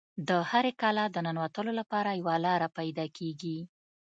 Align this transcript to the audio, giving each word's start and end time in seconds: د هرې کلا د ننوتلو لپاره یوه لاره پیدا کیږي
د 0.27 0.29
هرې 0.49 0.71
کلا 0.81 1.05
د 1.11 1.17
ننوتلو 1.27 1.71
لپاره 1.79 2.17
یوه 2.21 2.35
لاره 2.45 2.67
پیدا 2.77 3.05
کیږي 3.17 3.57